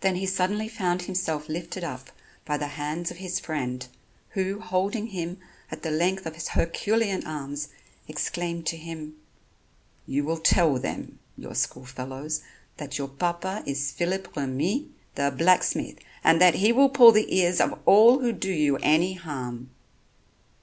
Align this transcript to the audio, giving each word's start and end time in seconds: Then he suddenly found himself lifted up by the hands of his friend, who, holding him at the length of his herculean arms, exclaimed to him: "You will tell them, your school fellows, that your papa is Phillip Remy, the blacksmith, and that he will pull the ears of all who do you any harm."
Then 0.00 0.14
he 0.16 0.24
suddenly 0.24 0.70
found 0.70 1.02
himself 1.02 1.50
lifted 1.50 1.84
up 1.84 2.08
by 2.46 2.56
the 2.56 2.66
hands 2.68 3.10
of 3.10 3.18
his 3.18 3.38
friend, 3.38 3.86
who, 4.30 4.58
holding 4.58 5.08
him 5.08 5.36
at 5.70 5.82
the 5.82 5.90
length 5.90 6.24
of 6.24 6.34
his 6.34 6.48
herculean 6.48 7.26
arms, 7.26 7.68
exclaimed 8.08 8.64
to 8.68 8.78
him: 8.78 9.16
"You 10.06 10.24
will 10.24 10.38
tell 10.38 10.78
them, 10.78 11.18
your 11.36 11.54
school 11.54 11.84
fellows, 11.84 12.40
that 12.78 12.96
your 12.96 13.08
papa 13.08 13.62
is 13.66 13.92
Phillip 13.92 14.34
Remy, 14.34 14.88
the 15.14 15.30
blacksmith, 15.30 15.98
and 16.24 16.40
that 16.40 16.54
he 16.54 16.72
will 16.72 16.88
pull 16.88 17.12
the 17.12 17.28
ears 17.36 17.60
of 17.60 17.78
all 17.84 18.20
who 18.20 18.32
do 18.32 18.50
you 18.50 18.78
any 18.78 19.12
harm." 19.12 19.68